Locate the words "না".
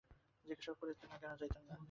1.11-1.15